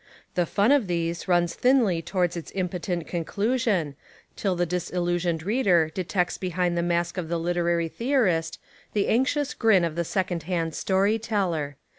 [0.33, 3.93] The fun of these runs thinly towards Its impotent con clusion,
[4.35, 8.59] till the disillusioned reader detects be hind the mask of the literary theorist
[8.93, 11.75] the anx ious grin of the second hand story teller.